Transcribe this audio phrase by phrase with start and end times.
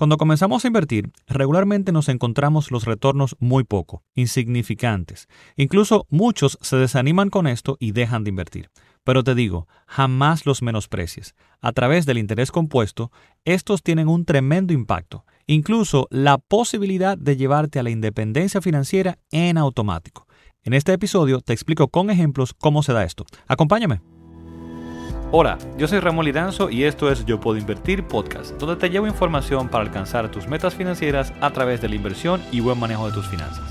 [0.00, 5.28] Cuando comenzamos a invertir, regularmente nos encontramos los retornos muy poco, insignificantes.
[5.56, 8.70] Incluso muchos se desaniman con esto y dejan de invertir.
[9.04, 11.34] Pero te digo, jamás los menosprecies.
[11.60, 13.12] A través del interés compuesto,
[13.44, 19.58] estos tienen un tremendo impacto, incluso la posibilidad de llevarte a la independencia financiera en
[19.58, 20.26] automático.
[20.62, 23.26] En este episodio te explico con ejemplos cómo se da esto.
[23.48, 24.00] Acompáñame.
[25.32, 29.06] Hola, yo soy Ramón Lidanzo y esto es Yo Puedo Invertir Podcast, donde te llevo
[29.06, 33.12] información para alcanzar tus metas financieras a través de la inversión y buen manejo de
[33.12, 33.62] tus finanzas.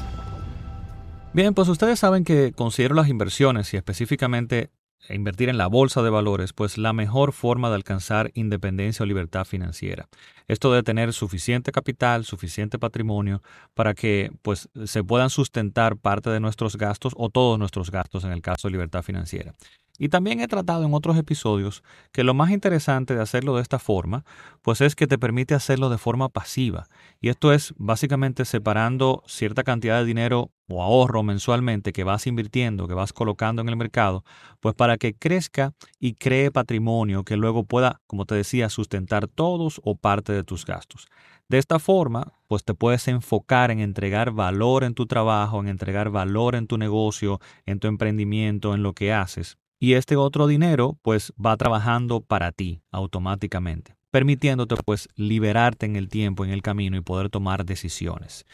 [1.34, 4.70] Bien, pues ustedes saben que considero las inversiones y específicamente
[5.09, 9.43] invertir en la bolsa de valores, pues la mejor forma de alcanzar independencia o libertad
[9.43, 10.07] financiera.
[10.48, 13.41] Esto de tener suficiente capital, suficiente patrimonio
[13.73, 18.31] para que pues se puedan sustentar parte de nuestros gastos o todos nuestros gastos en
[18.31, 19.55] el caso de libertad financiera.
[19.99, 23.80] Y también he tratado en otros episodios que lo más interesante de hacerlo de esta
[23.80, 24.23] forma,
[24.62, 26.88] pues es que te permite hacerlo de forma pasiva.
[27.20, 32.88] Y esto es básicamente separando cierta cantidad de dinero o ahorro mensualmente que vas invirtiendo,
[32.88, 34.23] que vas colocando en el mercado,
[34.62, 39.82] pues para que crezca y cree patrimonio que luego pueda, como te decía, sustentar todos
[39.84, 41.07] o parte de tus gastos.
[41.49, 46.10] De esta forma, pues te puedes enfocar en entregar valor en tu trabajo, en entregar
[46.10, 50.98] valor en tu negocio, en tu emprendimiento, en lo que haces y este otro dinero
[51.02, 56.98] pues va trabajando para ti automáticamente, permitiéndote pues liberarte en el tiempo, en el camino
[56.98, 58.46] y poder tomar decisiones.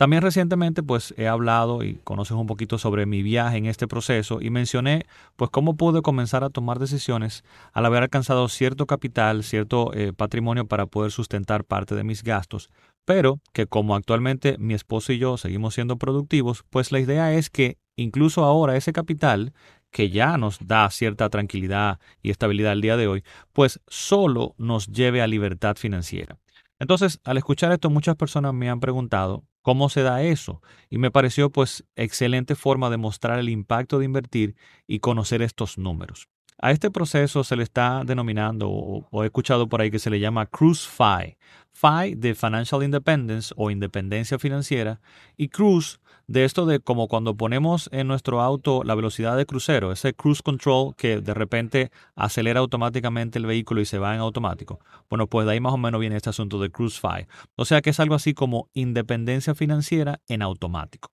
[0.00, 4.40] También recientemente pues he hablado y conoces un poquito sobre mi viaje en este proceso
[4.40, 5.04] y mencioné
[5.36, 10.66] pues cómo pude comenzar a tomar decisiones al haber alcanzado cierto capital, cierto eh, patrimonio
[10.66, 12.70] para poder sustentar parte de mis gastos,
[13.04, 17.50] pero que como actualmente mi esposo y yo seguimos siendo productivos, pues la idea es
[17.50, 19.52] que incluso ahora ese capital
[19.90, 24.88] que ya nos da cierta tranquilidad y estabilidad al día de hoy, pues solo nos
[24.88, 26.38] lleve a libertad financiera.
[26.78, 31.10] Entonces, al escuchar esto, muchas personas me han preguntado cómo se da eso y me
[31.10, 36.28] pareció pues excelente forma de mostrar el impacto de invertir y conocer estos números.
[36.62, 40.20] A este proceso se le está denominando, o, he escuchado por ahí que se le
[40.20, 41.38] llama Cruise FI.
[41.72, 45.00] FI de Financial Independence o independencia financiera
[45.38, 49.90] y Cruise de esto de como cuando ponemos en nuestro auto la velocidad de crucero,
[49.90, 54.78] ese cruise control que de repente acelera automáticamente el vehículo y se va en automático.
[55.08, 57.26] Bueno, pues de ahí más o menos viene este asunto de Cruise FI.
[57.56, 61.10] O sea que es algo así como independencia financiera en automático.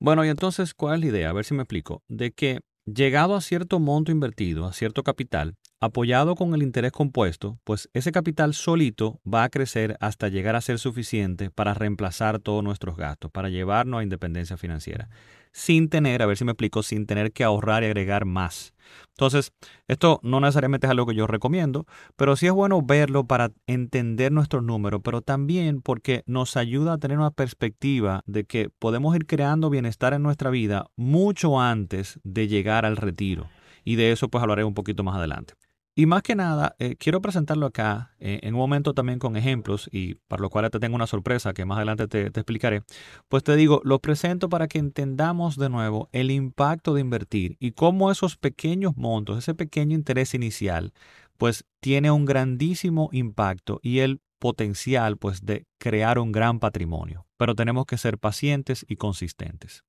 [0.00, 1.30] Bueno, y entonces, ¿cuál es la idea?
[1.30, 2.02] A ver si me explico.
[2.08, 2.60] De que
[2.94, 8.12] Llegado a cierto monto invertido, a cierto capital, apoyado con el interés compuesto, pues ese
[8.12, 13.30] capital solito va a crecer hasta llegar a ser suficiente para reemplazar todos nuestros gastos,
[13.30, 15.10] para llevarnos a independencia financiera
[15.52, 18.72] sin tener, a ver si me explico, sin tener que ahorrar y agregar más.
[19.10, 19.52] Entonces,
[19.88, 21.86] esto no necesariamente es algo que yo recomiendo,
[22.16, 26.98] pero sí es bueno verlo para entender nuestros números, pero también porque nos ayuda a
[26.98, 32.48] tener una perspectiva de que podemos ir creando bienestar en nuestra vida mucho antes de
[32.48, 33.48] llegar al retiro.
[33.84, 35.54] Y de eso pues hablaré un poquito más adelante.
[35.98, 39.88] Y más que nada, eh, quiero presentarlo acá eh, en un momento también con ejemplos
[39.90, 42.84] y para lo cual te tengo una sorpresa que más adelante te, te, explicaré.
[43.26, 47.72] Pues te digo, lo presento para que entendamos de nuevo el impacto de invertir y
[47.72, 50.92] cómo esos pequeños montos, ese pequeño interés inicial,
[51.36, 57.26] pues tiene un grandísimo impacto y el potencial pues de crear un gran patrimonio.
[57.36, 59.82] Pero tenemos que ser pacientes y consistentes.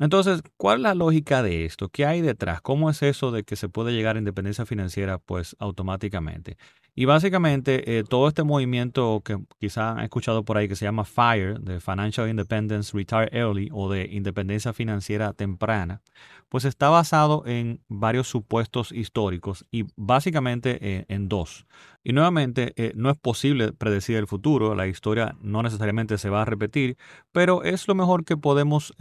[0.00, 1.90] Entonces, ¿cuál es la lógica de esto?
[1.90, 2.62] ¿Qué hay detrás?
[2.62, 6.56] ¿Cómo es eso de que se puede llegar a independencia financiera pues automáticamente?
[6.94, 11.04] Y básicamente eh, todo este movimiento que quizá han escuchado por ahí que se llama
[11.04, 16.02] FIRE, de Financial Independence Retire Early o de Independencia Financiera Temprana,
[16.48, 21.66] pues está basado en varios supuestos históricos y básicamente eh, en dos.
[22.02, 26.42] Y nuevamente, eh, no es posible predecir el futuro, la historia no necesariamente se va
[26.42, 26.96] a repetir,
[27.30, 28.94] pero es lo mejor que podemos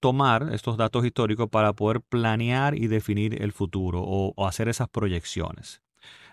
[0.00, 5.85] tomar estos datos históricos para poder planear y definir el futuro o hacer esas proyecciones.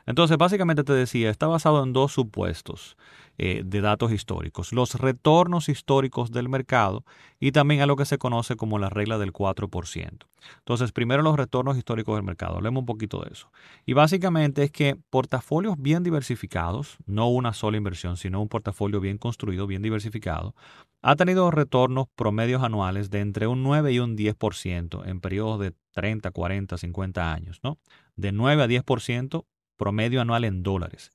[0.05, 2.97] Entonces, básicamente te decía, está basado en dos supuestos
[3.37, 7.03] eh, de datos históricos, los retornos históricos del mercado
[7.39, 10.27] y también a lo que se conoce como la regla del 4%.
[10.59, 13.49] Entonces, primero los retornos históricos del mercado, hablemos un poquito de eso.
[13.85, 19.17] Y básicamente es que portafolios bien diversificados, no una sola inversión, sino un portafolio bien
[19.17, 20.53] construido, bien diversificado,
[21.01, 25.73] ha tenido retornos promedios anuales de entre un 9 y un 10% en periodos de
[25.91, 27.77] 30, 40, 50 años, ¿no?
[28.15, 29.45] De 9 a 10%
[29.83, 31.11] promedio anual en dólares.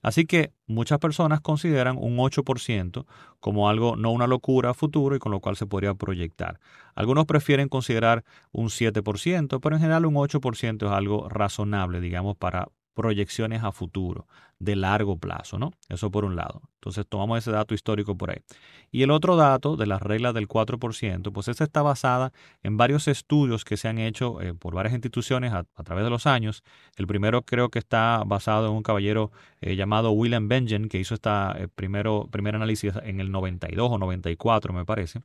[0.00, 3.04] Así que muchas personas consideran un 8%
[3.40, 6.60] como algo, no una locura a futuro y con lo cual se podría proyectar.
[6.94, 12.68] Algunos prefieren considerar un 7%, pero en general un 8% es algo razonable, digamos, para
[12.94, 14.26] proyecciones a futuro
[14.58, 15.72] de largo plazo, ¿no?
[15.88, 16.62] Eso por un lado.
[16.74, 18.38] Entonces tomamos ese dato histórico por ahí.
[18.92, 23.08] Y el otro dato de la regla del 4%, pues esta está basada en varios
[23.08, 26.62] estudios que se han hecho eh, por varias instituciones a, través de los años.
[26.96, 31.14] El primero creo que está basado en un caballero eh, llamado William Benjen, que hizo
[31.14, 35.22] esta eh, primero, primer análisis en el 92 o 94, me parece.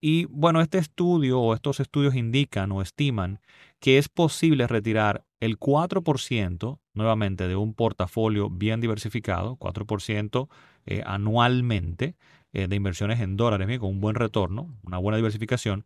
[0.00, 3.40] Y bueno, este estudio o estos estudios indican o estiman
[3.78, 10.48] que es posible retirar el 4% nuevamente de un portafolio bien diversificado, 4%
[10.86, 12.16] eh, anualmente
[12.52, 15.84] eh, de inversiones en dólares, con un buen retorno, una buena diversificación,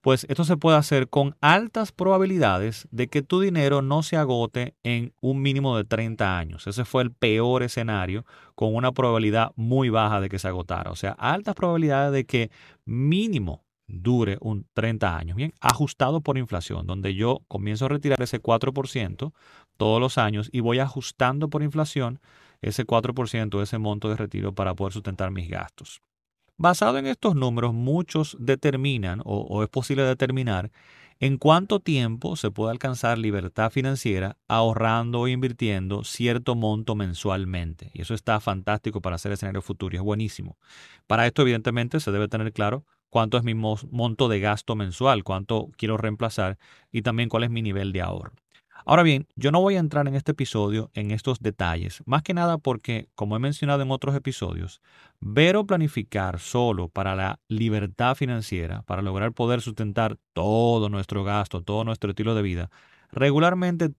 [0.00, 4.74] pues esto se puede hacer con altas probabilidades de que tu dinero no se agote
[4.84, 6.66] en un mínimo de 30 años.
[6.66, 8.24] Ese fue el peor escenario
[8.54, 10.90] con una probabilidad muy baja de que se agotara.
[10.92, 12.50] O sea, altas probabilidades de que
[12.84, 18.40] mínimo dure un 30 años, bien, ajustado por inflación, donde yo comienzo a retirar ese
[18.40, 19.32] 4%
[19.76, 22.20] todos los años y voy ajustando por inflación
[22.60, 26.00] ese 4% de ese monto de retiro para poder sustentar mis gastos.
[26.56, 30.72] Basado en estos números, muchos determinan o, es posible determinar
[31.20, 37.90] en cuánto tiempo se puede alcanzar libertad financiera ahorrando o invirtiendo cierto monto mensualmente.
[37.94, 40.58] Y eso está fantástico para hacer escenario futuro y es buenísimo.
[41.06, 45.70] Para esto, evidentemente, se debe tener claro cuánto es mi monto de gasto mensual, cuánto
[45.76, 46.58] quiero reemplazar
[46.92, 48.32] y también cuál es mi nivel de ahorro.
[48.84, 52.32] Ahora bien, yo no voy a entrar en este episodio en estos detalles, más que
[52.32, 54.80] nada porque, como he mencionado en otros episodios,
[55.20, 61.60] ver o planificar solo para la libertad financiera, para lograr poder sustentar todo nuestro gasto,
[61.62, 62.70] todo nuestro estilo de vida,
[63.10, 63.90] regularmente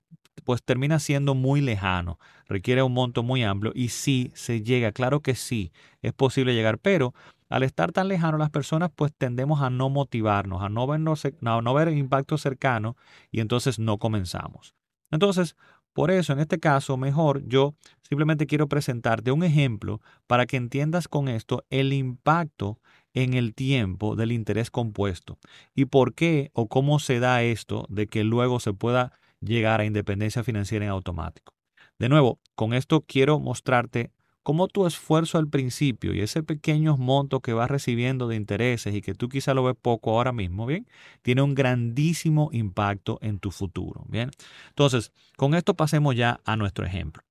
[0.44, 2.18] pues termina siendo muy lejano,
[2.48, 5.72] requiere un monto muy amplio y sí se llega, claro que sí,
[6.02, 7.14] es posible llegar, pero
[7.50, 11.98] al estar tan lejano las personas pues tendemos a no motivarnos, a no, ver el
[11.98, 12.96] impacto cercano
[13.32, 14.76] y entonces no comenzamos.
[15.12, 15.56] Entonces,
[15.94, 21.08] por eso en este caso mejor yo simplemente quiero presentarte un ejemplo para que entiendas
[21.08, 22.80] con esto el impacto
[23.14, 25.40] en el tiempo del interés compuesto
[25.74, 29.86] y por qué o cómo se da esto de que luego se pueda llegar a
[29.86, 31.54] independencia financiera en automático.
[31.98, 34.12] De nuevo, con esto quiero mostrarte
[34.44, 39.02] cómo tu esfuerzo al principio y ese pequeño monto que vas recibiendo de intereses y
[39.02, 40.88] que tú quizá lo ves poco ahora mismo, ¿bien?
[41.22, 44.32] Tiene un grandísimo impacto en tu futuro, ¿bien?
[44.70, 47.29] Entonces, con esto pasemos ya a nuestro ejemplo.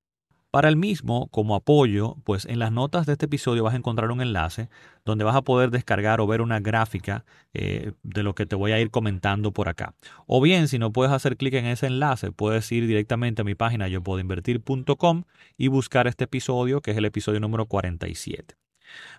[0.59, 4.11] Para el mismo, como apoyo, pues en las notas de este episodio vas a encontrar
[4.11, 4.69] un enlace
[5.05, 7.25] donde vas a poder descargar o ver una gráfica
[7.55, 9.95] eh, de lo que te voy a ir comentando por acá.
[10.27, 13.55] O bien, si no puedes hacer clic en ese enlace, puedes ir directamente a mi
[13.55, 15.23] página yo puedo invertir.com
[15.57, 18.57] y buscar este episodio, que es el episodio número 47.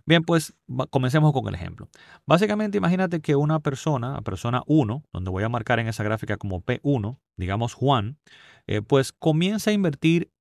[0.05, 0.55] Bien, pues
[0.89, 1.87] comencemos con el ejemplo.
[2.25, 6.65] Básicamente, imagínate que una persona, persona 1, donde voy a marcar en esa gráfica como
[6.65, 8.17] P1, digamos Juan,
[8.67, 10.31] eh, pues comienza a invertir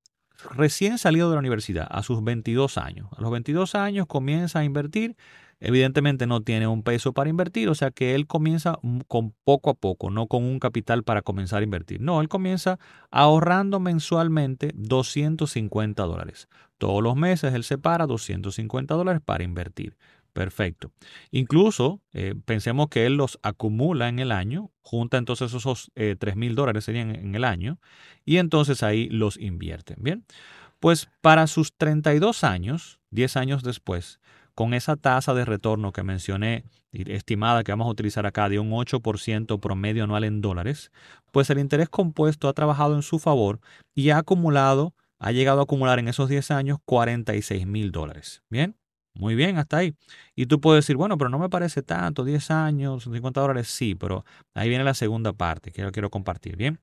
[0.51, 3.09] recién salido de la universidad, a sus 22 años.
[3.17, 5.17] A los 22 años comienza a invertir.
[5.61, 9.75] Evidentemente no tiene un peso para invertir, o sea que él comienza con poco a
[9.75, 12.01] poco, no con un capital para comenzar a invertir.
[12.01, 12.79] No, él comienza
[13.11, 16.49] ahorrando mensualmente 250 dólares.
[16.79, 19.97] Todos los meses él separa 250 dólares para invertir.
[20.39, 20.93] Perfecto.
[21.33, 26.37] Incluso eh, pensemos que él los acumula en el año, junta entonces esos eh, 3
[26.37, 27.81] mil dólares serían en el año,
[28.25, 29.97] y entonces ahí los invierte.
[29.99, 30.25] Bien,
[30.79, 34.21] pues para sus 32 años, 10 años después,
[34.55, 36.63] con esa tasa de retorno que mencioné,
[36.93, 40.93] estimada que vamos a utilizar acá de un 8% promedio anual en dólares,
[41.33, 43.59] pues el interés compuesto ha trabajado en su favor
[43.93, 48.45] y ha acumulado, ha llegado a acumular en esos 10 años 46 mil dólares.
[48.49, 48.77] Bien,
[49.19, 49.95] muy bien, hasta ahí.
[50.35, 53.95] Y tú puedes decir, bueno, pero no me parece tanto, 10 años, 50 dólares, sí,
[53.95, 56.79] pero ahí viene la segunda parte que yo quiero compartir, ¿bien?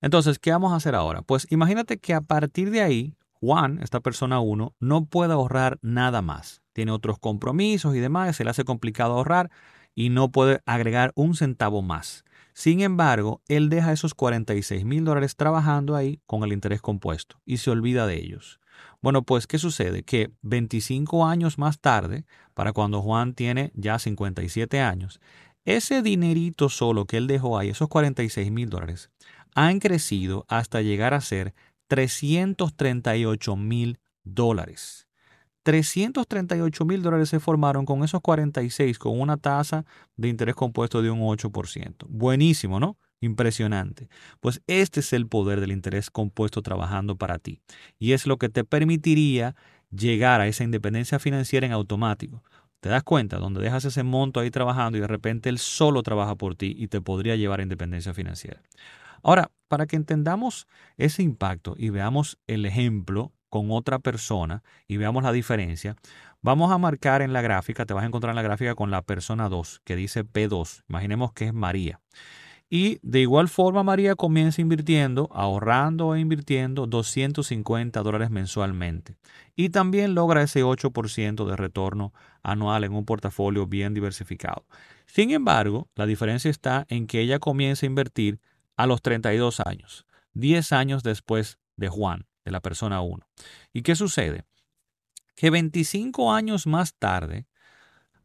[0.00, 1.22] Entonces, ¿qué vamos a hacer ahora?
[1.22, 6.22] Pues imagínate que a partir de ahí, Juan, esta persona 1, no puede ahorrar nada
[6.22, 6.62] más.
[6.72, 9.50] Tiene otros compromisos y demás, se le hace complicado ahorrar
[9.94, 12.25] y no puede agregar un centavo más.
[12.56, 17.58] Sin embargo, él deja esos 46 mil dólares trabajando ahí con el interés compuesto y
[17.58, 18.60] se olvida de ellos.
[19.02, 20.04] Bueno, pues, ¿qué sucede?
[20.04, 25.20] Que 25 años más tarde, para cuando Juan tiene ya 57 años,
[25.66, 29.10] ese dinerito solo que él dejó ahí, esos 46 mil dólares,
[29.54, 31.52] han crecido hasta llegar a ser
[31.88, 35.05] 338 mil dólares.
[35.66, 39.84] 338 mil dólares se formaron con esos 46, con una tasa
[40.16, 42.06] de interés compuesto de un 8%.
[42.08, 42.96] Buenísimo, ¿no?
[43.20, 44.08] Impresionante.
[44.38, 47.58] Pues este es el poder del interés compuesto trabajando para ti.
[47.98, 49.56] Y es lo que te permitiría
[49.90, 52.44] llegar a esa independencia financiera en automático.
[52.78, 53.38] ¿Te das cuenta?
[53.38, 56.86] Donde dejas ese monto ahí trabajando y de repente él solo trabaja por ti y
[56.86, 58.62] te podría llevar a independencia financiera.
[59.24, 65.22] Ahora, para que entendamos ese impacto y veamos el ejemplo con otra persona y veamos
[65.22, 65.96] la diferencia,
[66.42, 69.02] vamos a marcar en la gráfica, te vas a encontrar en la gráfica con la
[69.02, 70.82] persona 2, que dice P2.
[70.88, 72.00] Imaginemos que es María.
[72.68, 79.16] Y de igual forma María comienza invirtiendo, ahorrando e invirtiendo 250 dólares mensualmente.
[79.54, 82.12] Y también logra ese 8% de retorno
[82.42, 84.64] anual en un portafolio bien diversificado.
[85.06, 88.40] Sin embargo, la diferencia está en que ella comienza a invertir
[88.76, 93.26] a los 32 años, 10 años después de Juan, de la persona 1.
[93.74, 94.44] ¿Y qué sucede?
[95.34, 97.46] Que 25 años más tarde,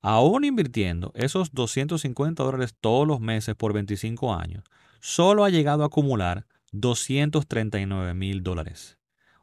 [0.01, 4.63] aún invirtiendo esos 250 dólares todos los meses por 25 años,
[5.01, 8.99] solo ha llegado a acumular 239 mil dólares.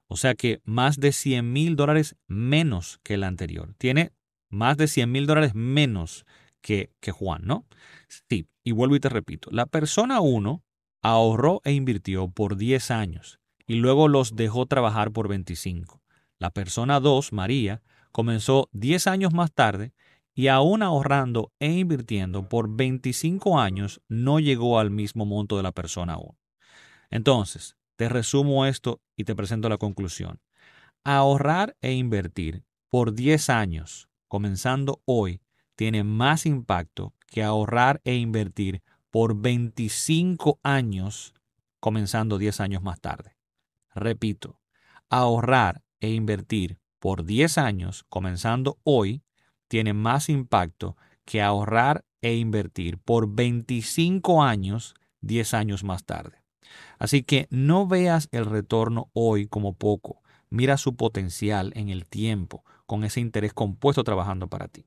[0.07, 3.75] O sea que más de 100 mil dólares menos que el anterior.
[3.77, 4.13] Tiene
[4.49, 6.25] más de 100 mil dólares menos
[6.63, 7.67] que, que Juan, ¿no?
[8.09, 10.63] Sí, y vuelvo y te repito, la persona 1
[11.03, 16.03] ahorró e invirtió por 10 años y luego los dejó trabajar por 25.
[16.39, 19.93] La persona 2, María, comenzó 10 años más tarde
[20.35, 25.73] y aún ahorrando e invirtiendo por 25 años no llegó al mismo monto de la
[25.73, 26.37] persona 1.
[27.11, 30.41] Entonces, te resumo esto y te presento la conclusión.
[31.05, 35.43] Ahorrar e invertir por 10 años, comenzando hoy,
[35.77, 41.35] tiene más impacto que ahorrar e invertir por 25 años,
[41.81, 43.38] comenzando 10 años más tarde.
[43.99, 44.61] Repito,
[45.11, 49.23] ahorrar e invertir por 10 años, comenzando hoy,
[49.69, 56.43] tiene más impacto que ahorrar e invertir por 25 años 10 años más tarde.
[56.99, 62.65] Así que no veas el retorno hoy como poco, mira su potencial en el tiempo
[62.87, 64.87] con ese interés compuesto trabajando para ti.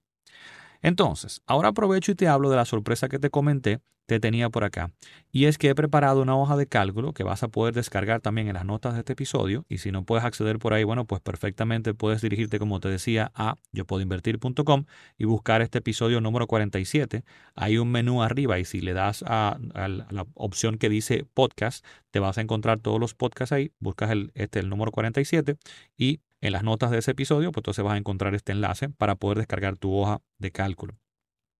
[0.81, 4.65] Entonces, ahora aprovecho y te hablo de la sorpresa que te comenté te tenía por
[4.65, 4.91] acá.
[5.31, 8.49] Y es que he preparado una hoja de cálculo que vas a poder descargar también
[8.49, 9.65] en las notas de este episodio.
[9.69, 13.31] Y si no puedes acceder por ahí, bueno, pues perfectamente puedes dirigirte, como te decía,
[13.35, 14.83] a yo puedo invertir.com
[15.17, 17.23] y buscar este episodio número 47.
[17.55, 22.19] Hay un menú arriba y si le das a, la opción que dice podcast, te
[22.19, 23.71] vas a encontrar todos los podcasts ahí.
[23.79, 25.55] Buscas el, este, el número 47
[25.95, 29.15] y en las notas de ese episodio, pues entonces vas a encontrar este enlace para
[29.15, 30.95] poder descargar tu hoja de cálculo.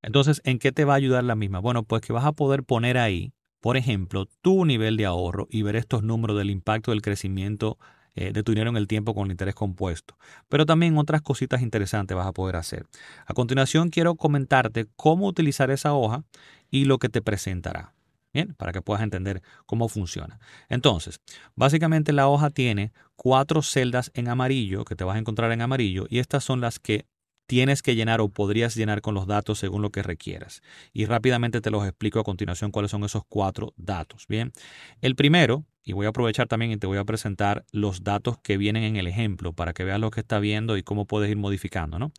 [0.02, 1.60] Entonces, ¿en qué te va a ayudar la misma?
[1.60, 5.62] Bueno, pues que vas a poder poner ahí, por ejemplo, tu nivel de ahorro y
[5.62, 7.78] ver estos números del impacto del crecimiento
[8.14, 10.18] eh, de tu dinero en el tiempo con interés compuesto.
[10.50, 12.86] Pero también otras cositas interesantes vas a poder hacer.
[13.26, 16.26] A continuación, quiero comentarte cómo utilizar esa hoja
[16.70, 17.94] y lo que te presentará.
[18.34, 20.40] Bien, para que puedas entender cómo funciona.
[20.70, 21.20] Entonces,
[21.56, 26.06] básicamente la hoja tiene cuatro celdas en amarillo que te vas a encontrar en amarillo
[26.10, 27.06] y estas son las que
[27.52, 30.62] tienes que llenar o podrías llenar con los datos según lo que requieras.
[30.94, 34.26] Y rápidamente te los explico a continuación cuáles son esos cuatro datos.
[34.30, 34.54] Bien,
[35.02, 38.56] el primero, y voy a aprovechar también y te voy a presentar los datos que
[38.56, 41.36] vienen en el ejemplo para que veas lo que está viendo y cómo puedes ir
[41.36, 42.14] modificando, ¿no?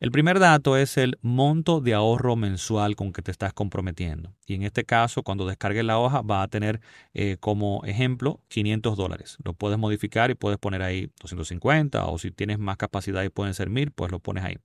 [0.00, 4.32] El primer dato es el monto de ahorro mensual con que te estás comprometiendo.
[4.46, 6.80] Y en este caso, cuando descargues la hoja, va a tener
[7.14, 9.38] eh, como ejemplo 500 dólares.
[9.42, 13.54] Lo puedes modificar y puedes poner ahí 250 o si tienes más capacidad y pueden
[13.54, 14.58] ser 1000, pues lo pones ahí.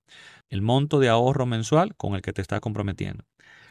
[0.50, 3.24] El monto de ahorro mensual con el que te estás comprometiendo.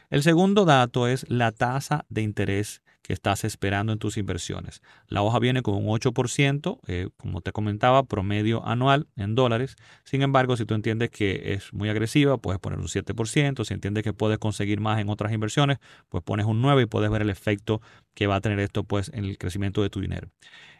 [0.09, 4.81] El segundo dato es la tasa de interés que estás esperando en tus inversiones.
[5.07, 9.75] La hoja viene con un 8%, eh, como te comentaba, promedio anual en dólares.
[10.05, 13.65] Sin embargo, si tú entiendes que es muy agresiva, puedes poner un 7%.
[13.65, 15.79] Si entiendes que puedes conseguir más en otras inversiones,
[16.09, 17.81] pues pones un 9 y puedes ver el efecto
[18.13, 20.29] que va a tener esto pues, en el crecimiento de tu dinero.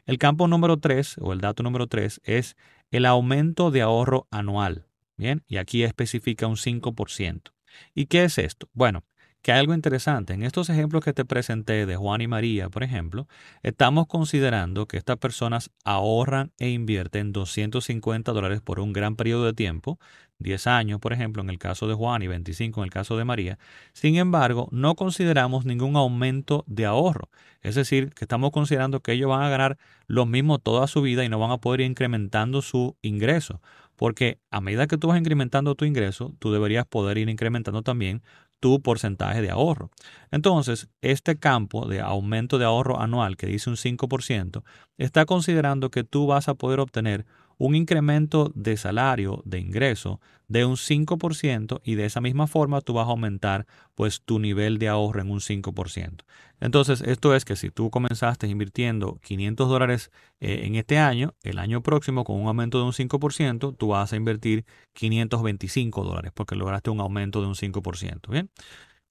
[0.06, 2.56] El campo número 3 o el dato número 3 es
[2.90, 4.86] el aumento de ahorro anual.
[5.18, 7.52] Bien, y aquí especifica un 5%.
[7.94, 8.70] ¿Y qué es esto?
[8.74, 9.04] Bueno,
[9.44, 10.34] que hay algo interesante.
[10.34, 13.28] En estos ejemplos que te presenté de Juan y María, por ejemplo,
[13.62, 19.54] estamos considerando que estas personas ahorran e invierten 250 dólares por un gran periodo de
[19.54, 20.00] tiempo,
[20.40, 23.26] 10 años, por ejemplo, en el caso de Juan y 25 en el caso de
[23.26, 23.60] María.
[23.92, 27.30] Sin embargo, no consideramos ningún aumento de ahorro.
[27.62, 31.26] Es decir, que estamos considerando que ellos van a ganar lo mismo toda su vida
[31.26, 33.62] y no van a poder ir incrementando su ingreso.
[33.98, 38.24] Porque a medida que tú vas incrementando tu ingreso, tú deberías poder ir incrementando también
[38.64, 39.92] tu porcentaje de ahorro.
[40.32, 44.64] Entonces, este campo de aumento de ahorro anual que dice un 5%,
[44.98, 47.26] está considerando que tú vas a poder obtener
[47.58, 52.94] un incremento de salario, de ingreso, de un 5% y de esa misma forma tú
[52.94, 56.22] vas a aumentar pues tu nivel de ahorro en un 5%.
[56.64, 61.60] Entonces, esto es que si tú comenzaste invirtiendo 500 dólares eh, en este año, el
[61.60, 66.56] año próximo con un aumento de un 5%, tú vas a invertir 525 dólares porque
[66.56, 68.30] lograste un aumento de un 5%.
[68.30, 68.50] Bien.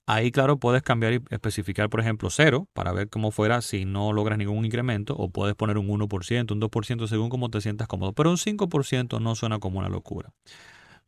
[0.07, 4.15] Ahí, claro, puedes cambiar y especificar, por ejemplo, cero para ver cómo fuera si no
[4.15, 8.15] logras ningún incremento, o puedes poner un 1%, un 2% según cómo te sientas cómodo,
[8.15, 10.33] pero un 5% no suena como una locura.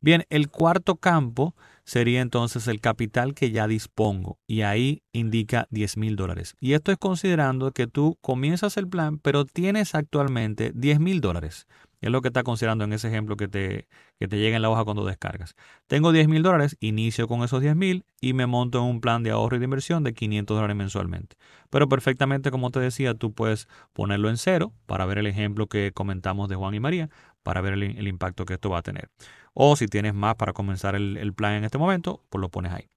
[0.04, 5.96] Bien, el cuarto campo sería entonces el capital que ya dispongo y ahí indica 10
[5.96, 6.56] mil dólares.
[6.61, 11.66] Y esto es considerando que tú comienzas el plan, pero tienes actualmente 10 mil dólares.
[12.02, 13.88] Es lo que está considerando en ese ejemplo que te,
[14.20, 15.54] que te llega en la hoja cuando descargas.
[15.87, 19.23] Tengo 10 mil dólares, inicio con esos 10 mil y me monto en un plan
[19.23, 21.37] de ahorro y de inversión de 500 dólares mensualmente.
[21.70, 25.92] Pero perfectamente, como te decía, tú puedes ponerlo en cero para ver el ejemplo que
[25.94, 27.08] comentamos de Juan y María,
[27.44, 29.10] para ver el, impacto que esto va a tener.
[29.52, 32.88] O si tienes más para comenzar el, plan en este momento, pues lo pones ahí.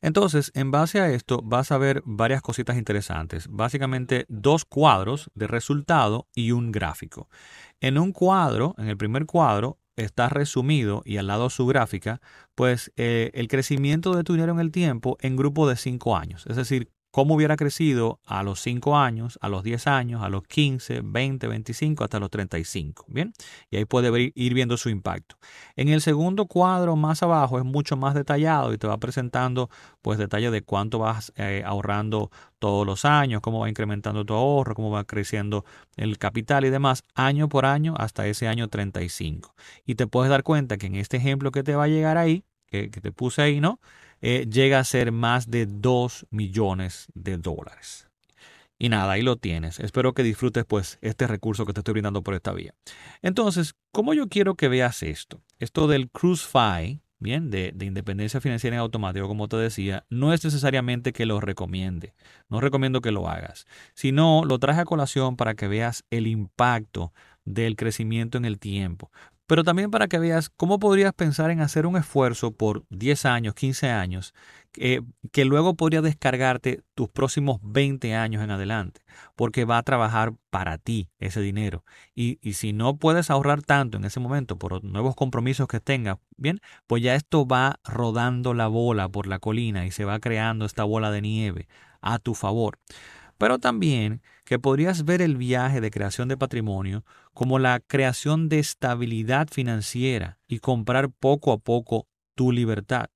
[0.00, 3.48] Entonces, en base a esto, vas a ver varias cositas interesantes.
[3.50, 7.28] Básicamente, dos cuadros de resultado y un gráfico.
[7.80, 12.20] En un cuadro, en el primer cuadro, está resumido y al lado su gráfica,
[12.54, 16.44] pues eh, el crecimiento de tu dinero en el tiempo en grupo de cinco años.
[16.46, 20.42] Es decir, cómo hubiera crecido a los 5 años, a los 10 años, a los
[20.44, 23.06] 15, 20, 25, hasta los 35.
[23.08, 23.32] Bien,
[23.70, 25.36] y ahí puede ir viendo su impacto.
[25.76, 29.70] En el segundo cuadro más abajo es mucho más detallado y te va presentando
[30.02, 34.74] pues detalles de cuánto vas eh, ahorrando todos los años, cómo va incrementando tu ahorro,
[34.74, 35.64] cómo va creciendo
[35.96, 39.54] el capital y demás, año por año hasta ese año 35.
[39.86, 42.44] Y te puedes dar cuenta que en este ejemplo que te va a llegar ahí,
[42.66, 43.80] que, que te puse ahí, ¿no?
[44.20, 48.08] Eh, llega a ser más de 2 millones de dólares.
[48.78, 49.80] Y nada, ahí lo tienes.
[49.80, 52.74] Espero que disfrutes pues este recurso que te estoy brindando por esta vía.
[53.22, 55.42] Entonces, ¿cómo yo quiero que veas esto?
[55.58, 60.44] Esto del CruiseFi, bien, de, de, independencia financiera en automático, como te decía, no es
[60.44, 62.14] necesariamente que lo recomiende.
[62.48, 67.12] No recomiendo que lo hagas, sino lo traje a colación para que veas el impacto
[67.44, 69.10] del crecimiento en el tiempo
[69.48, 73.54] pero también para que veas cómo podrías pensar en hacer un esfuerzo por 10 años,
[73.54, 74.34] 15 años,
[74.72, 79.00] que luego podría descargarte tus próximos 20 años en adelante,
[79.36, 81.82] porque va a trabajar para ti ese dinero.
[82.14, 86.18] Y, y si no puedes ahorrar tanto en ese momento por nuevos compromisos que tengas,
[86.36, 90.66] bien, pues ya esto va rodando la bola por la colina y se va creando
[90.66, 91.68] esta bola de nieve
[92.02, 92.78] a tu favor
[93.38, 97.04] pero también que podrías ver el viaje de creación de patrimonio
[97.38, 103.10] como la creación de estabilidad financiera y comprar poco a poco tu libertad,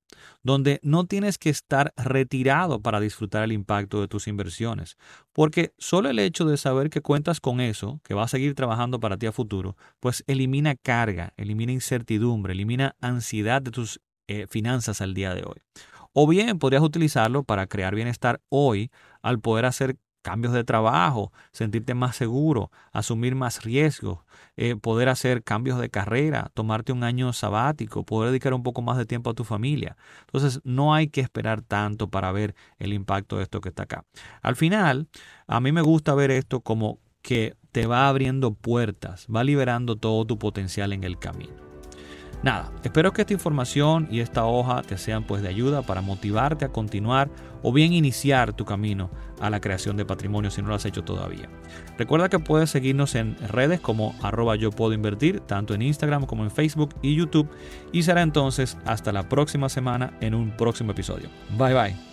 [0.45, 4.97] donde no tienes que estar retirado para disfrutar el impacto de tus inversiones,
[5.33, 9.01] porque solo el hecho de saber que cuentas con eso, que va a seguir trabajando
[9.01, 15.01] para ti a futuro, pues elimina carga, elimina incertidumbre, elimina ansiedad de tus eh, finanzas
[15.01, 15.63] al día de hoy.
[16.13, 21.95] O bien podrías utilizarlo para crear bienestar hoy al poder hacer cambios de trabajo, sentirte
[21.95, 24.21] más seguro, asumir más riesgos,
[24.57, 28.97] eh, poder hacer cambios de carrera, tomarte un año sabático, poder dedicar un poco más
[28.97, 29.97] de tiempo a tu familia.
[30.27, 34.05] Entonces, no hay que esperar tanto para ver el impacto de esto que está acá.
[34.41, 35.09] Al final,
[35.47, 40.25] a mí me gusta ver esto como que te va abriendo puertas, va liberando todo
[40.25, 41.72] tu potencial en el camino.
[42.43, 46.65] Nada, espero que esta información y esta hoja te sean pues de ayuda para motivarte
[46.65, 47.31] a continuar
[47.63, 51.05] o bien iniciar tu camino a la creación de patrimonio si no lo has hecho
[51.05, 51.49] todavía.
[51.99, 56.43] Recuerda que puedes seguirnos en redes como arroba yo puedo invertir, tanto en Instagram como
[56.43, 57.49] en Facebook y YouTube.
[57.93, 61.29] Y será entonces hasta la próxima semana en un próximo episodio.
[61.57, 62.12] Bye bye.